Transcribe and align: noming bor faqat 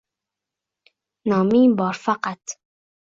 noming 1.29 1.71
bor 1.81 1.95
faqat 2.07 2.43